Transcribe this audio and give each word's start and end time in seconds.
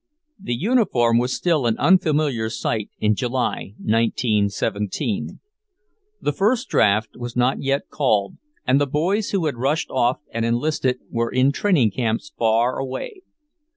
The 0.39 0.55
uniform 0.55 1.19
was 1.19 1.31
still 1.31 1.67
an 1.67 1.77
unfamiliar 1.77 2.49
sight 2.49 2.89
in 2.99 3.13
July, 3.13 3.75
1917. 3.77 5.39
The 6.19 6.33
first 6.33 6.67
draft 6.69 7.11
was 7.15 7.35
not 7.35 7.61
yet 7.61 7.87
called, 7.91 8.37
and 8.65 8.81
the 8.81 8.87
boys 8.87 9.29
who 9.29 9.45
had 9.45 9.57
rushed 9.57 9.91
off 9.91 10.17
and 10.33 10.43
enlisted 10.43 11.01
were 11.11 11.29
in 11.31 11.51
training 11.51 11.91
camps 11.91 12.33
far 12.35 12.79
away. 12.79 13.21